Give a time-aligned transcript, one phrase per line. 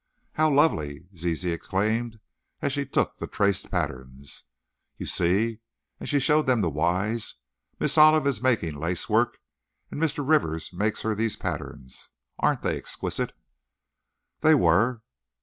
[0.31, 2.19] "How lovely!" Zizi exclaimed,
[2.59, 4.45] as she took the traced patterns.
[4.97, 5.59] "You see,"
[5.99, 7.35] and she showed them to Wise,
[7.79, 9.37] "Miss Olive is making lace work,
[9.91, 10.27] and Mr.
[10.27, 12.09] Rivers makes her these patterns.
[12.39, 13.33] Aren't they exquisite?"
[14.39, 15.03] They were.